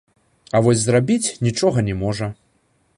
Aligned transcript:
А 0.55 0.61
вось 0.67 0.79
зрабіць 0.87 1.33
нічога 1.49 1.87
не 1.91 1.95
можа. 2.05 2.33